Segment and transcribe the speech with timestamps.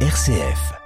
[0.00, 0.85] RCF.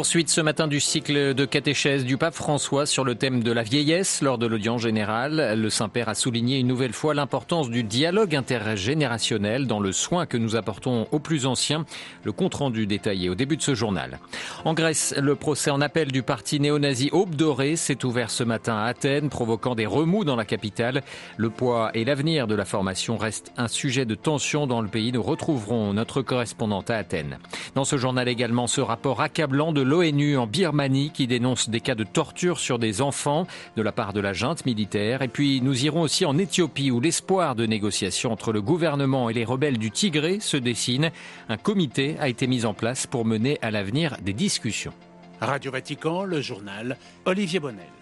[0.00, 3.62] Poursuite ce matin du cycle de catéchèse du pape François sur le thème de la
[3.62, 5.60] vieillesse lors de l'audience générale.
[5.60, 10.38] Le Saint-Père a souligné une nouvelle fois l'importance du dialogue intergénérationnel dans le soin que
[10.38, 11.84] nous apportons aux plus anciens.
[12.24, 14.20] Le compte-rendu détaillé au début de ce journal.
[14.64, 18.78] En Grèce, le procès en appel du parti néo-nazi Aube Dorée s'est ouvert ce matin
[18.78, 21.02] à Athènes, provoquant des remous dans la capitale.
[21.36, 25.12] Le poids et l'avenir de la formation restent un sujet de tension dans le pays.
[25.12, 27.38] Nous retrouverons notre correspondante à Athènes.
[27.74, 31.96] Dans ce journal également, ce rapport accablant de l'ONU en Birmanie qui dénonce des cas
[31.96, 35.20] de torture sur des enfants de la part de la junte militaire.
[35.20, 39.34] Et puis nous irons aussi en Éthiopie où l'espoir de négociation entre le gouvernement et
[39.34, 41.10] les rebelles du Tigré se dessine.
[41.48, 44.94] Un comité a été mis en place pour mener à l'avenir des discussions.
[45.40, 47.99] Radio Vatican, le journal Olivier Bonnel.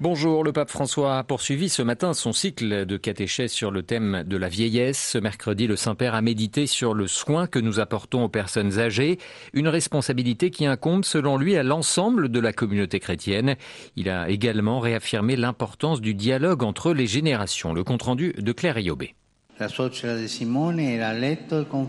[0.00, 4.22] Bonjour, le pape François a poursuivi ce matin son cycle de catéchèse sur le thème
[4.24, 5.10] de la vieillesse.
[5.14, 9.18] Ce mercredi, le Saint-Père a médité sur le soin que nous apportons aux personnes âgées,
[9.54, 13.56] une responsabilité qui incombe selon lui à l'ensemble de la communauté chrétienne.
[13.96, 17.74] Il a également réaffirmé l'importance du dialogue entre les générations.
[17.74, 19.16] Le compte-rendu de Claire Iobé.
[19.58, 21.88] La Simone e con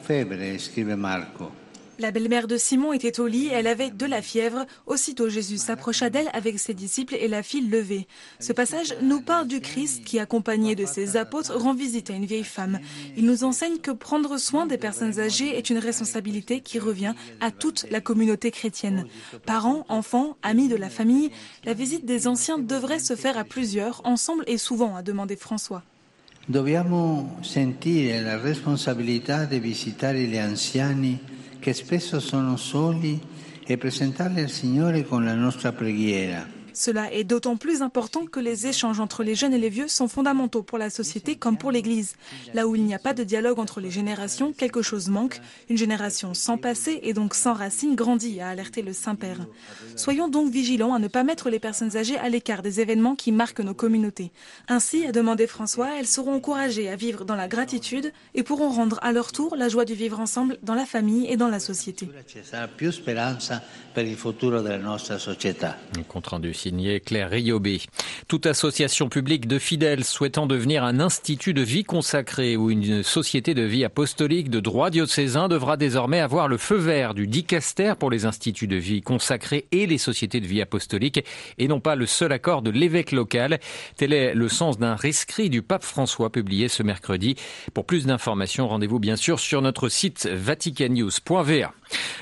[0.97, 1.58] Marco.
[1.99, 4.65] La belle-mère de Simon était au lit, elle avait de la fièvre.
[4.87, 8.07] Aussitôt Jésus s'approcha d'elle avec ses disciples et la fit lever.
[8.39, 12.25] Ce passage nous parle du Christ qui, accompagné de ses apôtres, rend visite à une
[12.25, 12.79] vieille femme.
[13.17, 17.51] Il nous enseigne que prendre soin des personnes âgées est une responsabilité qui revient à
[17.51, 19.05] toute la communauté chrétienne.
[19.45, 21.31] Parents, enfants, amis de la famille,
[21.65, 25.83] la visite des anciens devrait se faire à plusieurs, ensemble et souvent, a demandé François.
[31.59, 33.19] Che spesso sono soli
[33.65, 36.58] e presentarli al Signore con la nostra preghiera.
[36.79, 40.07] Cela est d'autant plus important que les échanges entre les jeunes et les vieux sont
[40.07, 42.15] fondamentaux pour la société comme pour l'Église.
[42.53, 45.41] Là où il n'y a pas de dialogue entre les générations, quelque chose manque.
[45.67, 49.45] Une génération sans passé et donc sans racines grandit, a alerté le Saint-Père.
[49.97, 53.33] Soyons donc vigilants à ne pas mettre les personnes âgées à l'écart des événements qui
[53.33, 54.31] marquent nos communautés.
[54.69, 58.99] Ainsi, a demandé François, elles seront encouragées à vivre dans la gratitude et pourront rendre
[59.01, 62.07] à leur tour la joie du vivre ensemble dans la famille et dans la société.
[66.07, 66.53] compte rendu
[67.05, 67.81] Claire Riobé.
[68.27, 73.53] Toute association publique de fidèles souhaitant devenir un institut de vie consacré ou une société
[73.53, 78.11] de vie apostolique de droit diocésain devra désormais avoir le feu vert du dicaster pour
[78.11, 81.23] les instituts de vie consacrés et les sociétés de vie apostolique
[81.57, 83.59] et non pas le seul accord de l'évêque local.
[83.95, 87.35] Tel est le sens d'un rescrit du pape François publié ce mercredi.
[87.73, 91.73] Pour plus d'informations, rendez-vous bien sûr sur notre site vaticannews.va.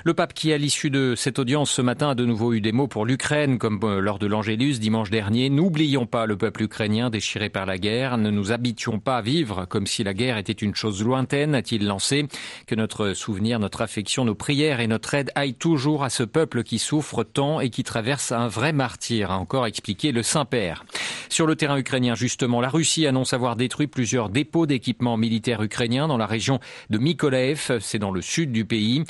[0.04, 2.72] Le pape qui, à l'issue de cette audience ce matin, a de nouveau eu des
[2.72, 5.50] mots pour l'Ukraine, comme euh, lors de l'Angélus dimanche dernier.
[5.50, 8.18] N'oublions pas le peuple ukrainien déchiré par la guerre.
[8.18, 11.86] Ne nous habituons pas à vivre comme si la guerre était une chose lointaine, a-t-il
[11.86, 12.28] lancé.
[12.66, 16.64] Que notre souvenir, notre affection, nos prières et notre aide aillent toujours à ce peuple
[16.64, 20.86] qui souffre tant et qui traverse un vrai martyr, a encore expliqué le Saint-Père.
[21.30, 26.08] Sur le terrain ukrainien, justement, la Russie annonce avoir détruit plusieurs dépôts d'équipements militaires ukrainiens
[26.08, 29.04] dans la région de Mykolaiv, c'est dans le sud du pays.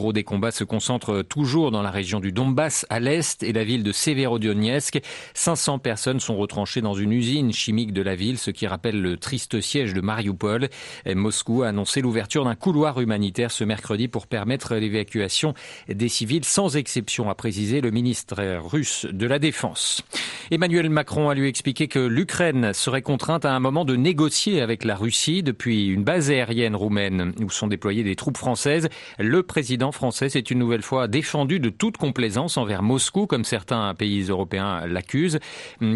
[0.00, 3.64] Gros des combats se concentre toujours dans la région du Donbass à l'est et la
[3.64, 5.02] ville de Severodonetsk.
[5.34, 9.18] 500 personnes sont retranchées dans une usine chimique de la ville, ce qui rappelle le
[9.18, 10.70] triste siège de Mariupol.
[11.06, 15.52] Moscou a annoncé l'ouverture d'un couloir humanitaire ce mercredi pour permettre l'évacuation
[15.88, 20.02] des civils sans exception, a précisé le ministre russe de la Défense.
[20.50, 24.84] Emmanuel Macron a lui expliqué que l'Ukraine serait contrainte à un moment de négocier avec
[24.84, 28.88] la Russie depuis une base aérienne roumaine où sont déployées des troupes françaises.
[29.18, 33.94] Le président français s'est une nouvelle fois défendu de toute complaisance envers Moscou, comme certains
[33.94, 35.38] pays européens l'accusent.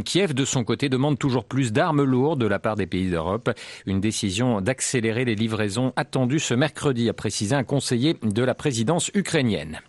[0.04, 3.50] Kiev, de son côté, demande toujours plus d'armes lourdes de la part des pays d'Europe.
[3.86, 9.10] Une décision d'accélérer les livraisons attendue ce mercredi, a précisé un conseiller de la présidence
[9.14, 9.80] ukrainienne.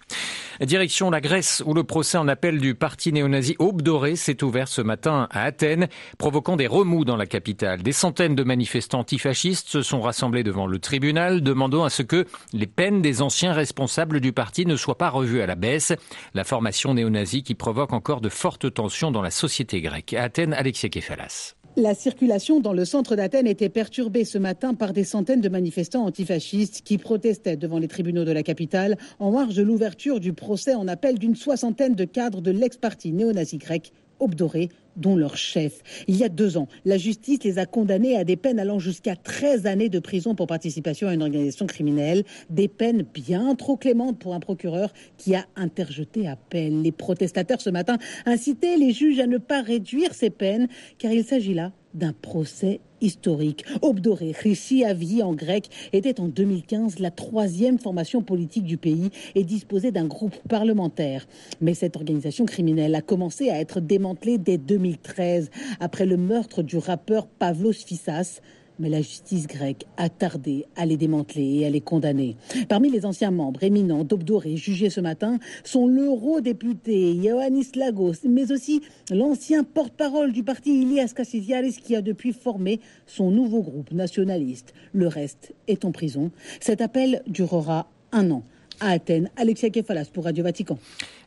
[0.62, 4.68] Direction la Grèce, où le procès en appel du parti néo-nazi Aube Dorée s'est ouvert
[4.68, 7.84] ce matin à Athènes, provoquant des remous dans la capitale.
[7.84, 12.26] Des centaines de manifestants antifascistes se sont rassemblés devant le tribunal, demandant à ce que
[12.54, 15.94] les peines des anciens responsables du parti ne soient pas revues à la baisse.
[16.34, 20.14] La formation néo-nazie qui provoque encore de fortes tensions dans la société grecque.
[20.14, 21.56] À Athènes, Alexia Kefalas.
[21.78, 26.06] La circulation dans le centre d'Athènes était perturbée ce matin par des centaines de manifestants
[26.06, 30.74] antifascistes qui protestaient devant les tribunaux de la capitale en marge de l'ouverture du procès
[30.74, 33.92] en appel d'une soixantaine de cadres de l'ex-parti néo-nazi grec
[34.22, 35.82] Obdoré, dont leur chef.
[36.08, 39.16] Il y a deux ans, la justice les a condamnés à des peines allant jusqu'à
[39.16, 44.20] 13 années de prison pour participation à une organisation criminelle, des peines bien trop clémentes
[44.20, 46.82] pour un procureur qui a interjeté appel.
[46.82, 51.24] Les protestateurs ce matin incitaient les juges à ne pas réduire ces peines, car il
[51.24, 53.66] s'agit là d'un procès historique.
[53.82, 59.44] Obdoré, Christi Avi en grec, était en 2015 la troisième formation politique du pays et
[59.44, 61.28] disposait d'un groupe parlementaire.
[61.62, 65.50] Mais cette organisation criminelle a commencé à être démantelée dès 2013
[65.80, 68.42] après le meurtre du rappeur Pavlos Fissas
[68.80, 72.36] mais la justice grecque a tardé à les démanteler et à les condamner.
[72.68, 78.82] Parmi les anciens membres éminents d'Obdoré jugés ce matin sont l'eurodéputé Ioannis Lagos, mais aussi
[79.12, 84.74] l'ancien porte-parole du parti Ilias Kassidiaris qui a depuis formé son nouveau groupe nationaliste.
[84.94, 86.32] Le reste est en prison.
[86.60, 88.44] Cet appel durera un an
[88.80, 89.30] à Athènes.
[89.38, 90.78] Alexia Kefalas pour Radio Vatican.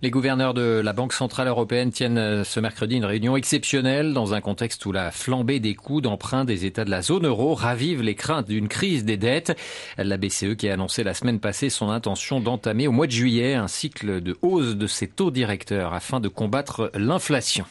[0.03, 4.35] Les gouverneurs de la Banque Centrale Européenne tiennent euh, ce mercredi une réunion exceptionnelle dans
[4.35, 8.03] un contexte où la flambée des coûts d'emprunt des États de la zone euro ravive
[8.03, 9.57] les craintes d'une crise des dettes.
[9.97, 13.55] La BCE qui a annoncé la semaine passée son intention d'entamer au mois de juillet
[13.55, 17.65] un cycle de hausse de ses taux directeurs afin de combattre l'inflation.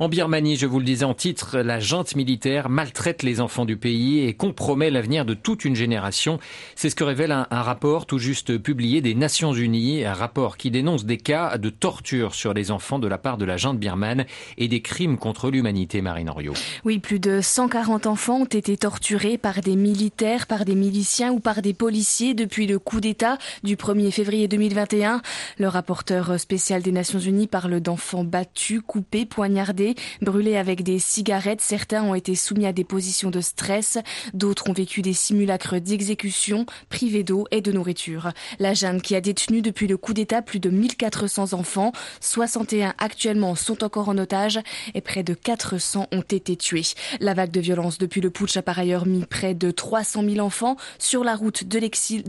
[0.00, 3.76] En Birmanie, je vous le disais en titre, la junte militaire maltraite les enfants du
[3.76, 6.38] pays et compromet l'avenir de toute une génération.
[6.76, 10.70] C'est ce que révèle un, rapport tout juste publié des Nations Unies, un rapport qui
[10.70, 14.24] dénonce des cas de torture sur les enfants de la part de la junte birmane
[14.56, 16.54] et des crimes contre l'humanité, Marine Henriot.
[16.84, 21.40] Oui, plus de 140 enfants ont été torturés par des militaires, par des miliciens ou
[21.40, 25.22] par des policiers depuis le coup d'État du 1er février 2021.
[25.58, 29.87] Le rapporteur spécial des Nations Unies parle d'enfants battus, coupés, poignardés
[30.22, 31.60] brûlés avec des cigarettes.
[31.60, 33.98] Certains ont été soumis à des positions de stress.
[34.34, 38.32] D'autres ont vécu des simulacres d'exécution, privés d'eau et de nourriture.
[38.58, 43.54] La Jeanne, qui a détenu depuis le coup d'État plus de 1400 enfants, 61 actuellement
[43.54, 44.60] sont encore en otage
[44.94, 46.82] et près de 400 ont été tués.
[47.20, 50.38] La vague de violence depuis le putsch a par ailleurs mis près de 300 000
[50.44, 51.78] enfants sur la route de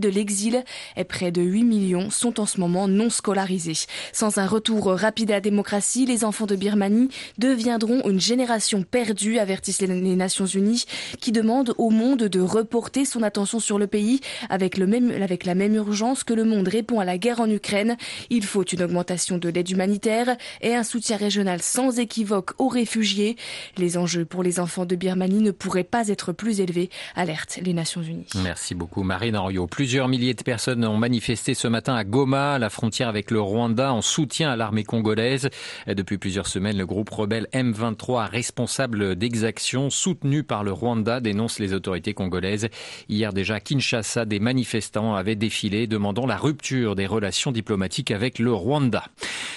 [0.10, 0.64] l'exil
[0.96, 3.88] et près de 8 millions sont en ce moment non scolarisés.
[4.14, 8.84] Sans un retour rapide à la démocratie, les enfants de Birmanie de deviendront une génération
[8.84, 10.86] perdue, avertissent les Nations Unies,
[11.20, 14.20] qui demandent au monde de reporter son attention sur le pays
[14.50, 17.50] avec, le même, avec la même urgence que le monde répond à la guerre en
[17.50, 17.98] Ukraine.
[18.30, 23.36] Il faut une augmentation de l'aide humanitaire et un soutien régional sans équivoque aux réfugiés.
[23.78, 27.74] Les enjeux pour les enfants de Birmanie ne pourraient pas être plus élevés, alertent les
[27.74, 28.28] Nations Unies.
[28.44, 29.66] Merci beaucoup Marine Henriot.
[29.66, 33.42] Plusieurs milliers de personnes ont manifesté ce matin à Goma, à la frontière avec le
[33.42, 35.50] Rwanda, en soutien à l'armée congolaise.
[35.88, 41.74] Depuis plusieurs semaines, le groupe rebelle M23, responsable d'exactions soutenues par le Rwanda, dénonce les
[41.74, 42.70] autorités congolaises.
[43.08, 48.54] Hier déjà, Kinshasa, des manifestants avaient défilé demandant la rupture des relations diplomatiques avec le
[48.54, 49.06] Rwanda.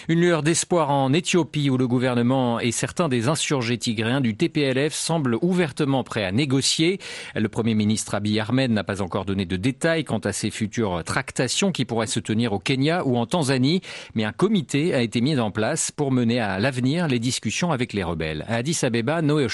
[0.09, 4.93] Une lueur d'espoir en Éthiopie où le gouvernement et certains des insurgés tigréens du TPLF
[4.93, 6.99] semblent ouvertement prêts à négocier.
[7.35, 11.03] Le Premier ministre Abiy Ahmed n'a pas encore donné de détails quant à ses futures
[11.05, 13.81] tractations qui pourraient se tenir au Kenya ou en Tanzanie,
[14.15, 17.93] mais un comité a été mis en place pour mener à l'avenir les discussions avec
[17.93, 18.45] les rebelles.
[18.49, 19.49] Addis Abeba, Noé.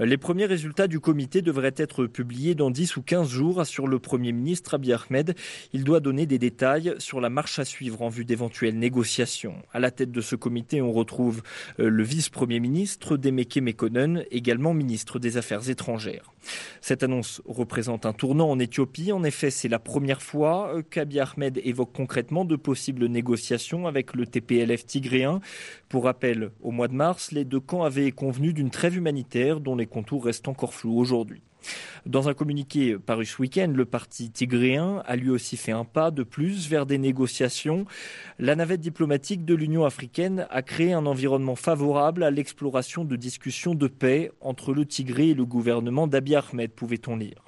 [0.00, 3.98] Les premiers résultats du comité devraient être publiés dans 10 ou 15 jours, assure le
[3.98, 5.34] Premier ministre Abiy Ahmed.
[5.72, 9.56] Il doit donner des détails sur la marche à suivre en vue d'éventuelles négociations.
[9.72, 11.42] À la tête de ce comité, on retrouve
[11.80, 16.32] euh, le vice-premier ministre Demeke Mekonnen, également ministre des Affaires étrangères.
[16.80, 19.10] Cette annonce représente un tournant en Éthiopie.
[19.10, 24.14] En effet, c'est la première fois euh, qu'Abiy Ahmed évoque concrètement de possibles négociations avec
[24.14, 25.40] le TPLF tigréen.
[25.88, 29.74] Pour rappel, au mois de mars, les deux camps avaient convenu d'une trêve humanitaire dont
[29.74, 31.42] les contours restent encore flous aujourd'hui.
[32.06, 36.10] Dans un communiqué paru ce week-end, le parti tigréen a lui aussi fait un pas
[36.10, 37.86] de plus vers des négociations.
[38.38, 43.74] La navette diplomatique de l'Union africaine a créé un environnement favorable à l'exploration de discussions
[43.74, 47.47] de paix entre le Tigré et le gouvernement d'Abiy Ahmed, pouvait-on lire.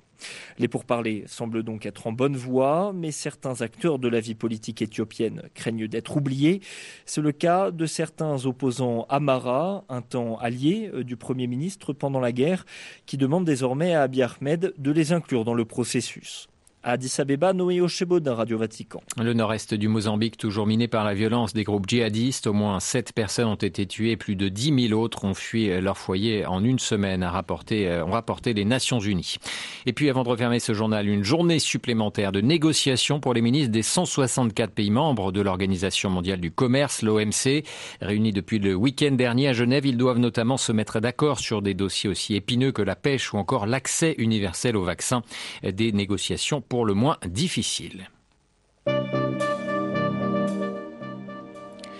[0.58, 4.82] Les pourparlers semblent donc être en bonne voie, mais certains acteurs de la vie politique
[4.82, 6.60] éthiopienne craignent d'être oubliés.
[7.06, 12.20] C'est le cas de certains opposants Amara, un temps allié euh, du Premier ministre pendant
[12.20, 12.64] la guerre,
[13.06, 16.48] qui demandent désormais à Abiy Ahmed de les inclure dans le processus.
[16.82, 17.78] Addis Abeba, Noé
[18.20, 19.02] d'un Radio Vatican.
[19.22, 22.46] Le nord-est du Mozambique, toujours miné par la violence des groupes djihadistes.
[22.46, 25.98] Au moins 7 personnes ont été tuées, plus de 10 000 autres ont fui leur
[25.98, 29.36] foyer en une semaine, a rapporté, euh, ont rapporté les Nations Unies.
[29.84, 33.72] Et puis, avant de refermer ce journal, une journée supplémentaire de négociations pour les ministres
[33.72, 37.62] des 164 pays membres de l'Organisation mondiale du commerce, l'OMC.
[38.00, 41.74] Réunis depuis le week-end dernier à Genève, ils doivent notamment se mettre d'accord sur des
[41.74, 45.22] dossiers aussi épineux que la pêche ou encore l'accès universel aux vaccins.
[45.62, 48.08] Des négociations pour le moins difficile.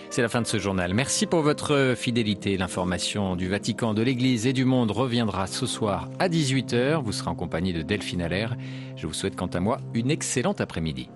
[0.09, 0.93] C'est la fin de ce journal.
[0.93, 2.57] Merci pour votre fidélité.
[2.57, 7.03] L'information du Vatican, de l'Église et du monde reviendra ce soir à 18h.
[7.03, 8.55] Vous serez en compagnie de Delphine Allaire.
[8.95, 11.09] Je vous souhaite quant à moi une excellente après-midi.